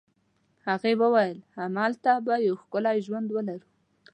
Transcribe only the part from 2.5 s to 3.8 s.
ښکلی ژوند ولرو.